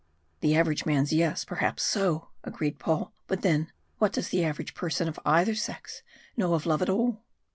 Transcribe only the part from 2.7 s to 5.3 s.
Paul. "But then, what does the average person of